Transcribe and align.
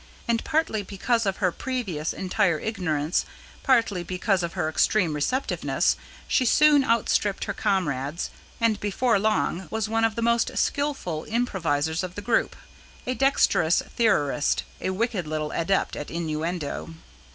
And 0.27 0.43
partly 0.43 0.81
because 0.81 1.27
of 1.27 1.37
her 1.37 1.51
previous 1.51 2.11
entire 2.11 2.57
ignorance, 2.57 3.23
partly 3.61 4.01
because 4.01 4.41
of 4.41 4.53
her 4.53 4.67
extreme 4.67 5.13
receptiveness, 5.13 5.95
she 6.27 6.43
soon 6.43 6.83
outstripped 6.83 7.43
her 7.43 7.53
comrades, 7.53 8.31
and 8.59 8.79
before 8.79 9.19
long, 9.19 9.67
was 9.69 9.87
one 9.87 10.03
of 10.03 10.15
the 10.15 10.23
most 10.23 10.57
skilful 10.57 11.25
improvisers 11.25 12.01
of 12.01 12.15
the 12.15 12.23
group: 12.23 12.55
a 13.05 13.13
dexterous 13.13 13.83
theorist: 13.95 14.63
a 14.81 14.89
wicked 14.89 15.27
little 15.27 15.51
adept 15.51 15.95
at 15.95 16.09
innuendo. 16.09 16.95